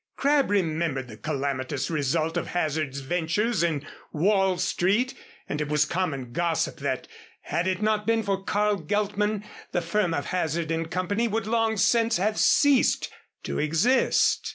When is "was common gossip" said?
5.69-6.77